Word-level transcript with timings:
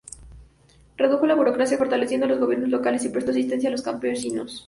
Redujo 0.97 1.27
la 1.27 1.35
burocracia, 1.35 1.77
fortaleciendo 1.77 2.25
los 2.25 2.39
gobiernos 2.39 2.69
locales 2.69 3.05
y 3.05 3.09
prestó 3.09 3.29
asistencia 3.29 3.69
a 3.69 3.71
los 3.71 3.83
campesinos. 3.83 4.59